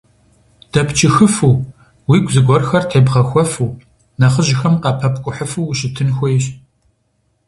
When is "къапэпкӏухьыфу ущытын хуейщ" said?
4.83-6.45